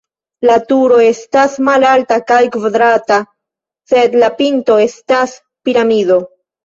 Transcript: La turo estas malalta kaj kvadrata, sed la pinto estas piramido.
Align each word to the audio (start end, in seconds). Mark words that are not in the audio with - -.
La 0.49 0.53
turo 0.69 0.95
estas 1.07 1.57
malalta 1.67 2.17
kaj 2.31 2.39
kvadrata, 2.55 3.19
sed 3.93 4.17
la 4.25 4.31
pinto 4.41 4.79
estas 4.87 5.37
piramido. 5.69 6.19